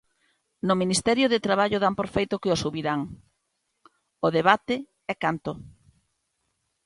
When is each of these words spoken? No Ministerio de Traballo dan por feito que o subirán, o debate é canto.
No 0.67 0.73
Ministerio 0.81 1.25
de 1.33 1.43
Traballo 1.47 1.77
dan 1.83 1.93
por 1.97 2.07
feito 2.15 2.39
que 2.41 2.53
o 2.55 2.61
subirán, 2.63 3.01
o 4.25 4.27
debate 4.37 4.75
é 5.13 5.15
canto. 5.23 5.51